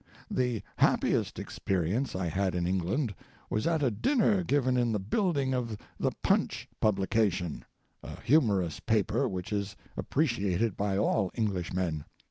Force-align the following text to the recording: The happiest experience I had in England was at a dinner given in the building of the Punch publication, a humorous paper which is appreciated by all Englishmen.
The 0.31 0.63
happiest 0.77 1.37
experience 1.37 2.15
I 2.15 2.25
had 2.25 2.55
in 2.55 2.65
England 2.65 3.13
was 3.51 3.67
at 3.67 3.83
a 3.83 3.91
dinner 3.91 4.43
given 4.43 4.75
in 4.75 4.93
the 4.93 4.99
building 4.99 5.53
of 5.53 5.77
the 5.99 6.09
Punch 6.23 6.67
publication, 6.79 7.65
a 8.01 8.19
humorous 8.21 8.79
paper 8.79 9.29
which 9.29 9.53
is 9.53 9.75
appreciated 9.95 10.75
by 10.75 10.97
all 10.97 11.29
Englishmen. 11.35 12.05